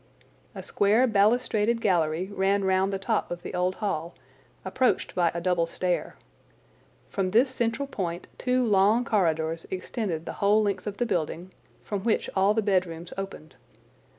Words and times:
A 0.55 0.63
square 0.63 1.05
balustraded 1.07 1.79
gallery 1.79 2.25
ran 2.33 2.63
round 2.63 2.91
the 2.91 2.97
top 2.97 3.29
of 3.29 3.43
the 3.43 3.53
old 3.53 3.75
hall, 3.75 4.15
approached 4.65 5.13
by 5.13 5.29
a 5.31 5.39
double 5.39 5.67
stair. 5.67 6.15
From 7.11 7.29
this 7.29 7.51
central 7.51 7.87
point 7.87 8.25
two 8.39 8.65
long 8.65 9.05
corridors 9.05 9.67
extended 9.69 10.25
the 10.25 10.33
whole 10.41 10.63
length 10.63 10.87
of 10.87 10.97
the 10.97 11.05
building, 11.05 11.53
from 11.83 12.03
which 12.03 12.31
all 12.35 12.55
the 12.55 12.63
bedrooms 12.63 13.13
opened. 13.15 13.57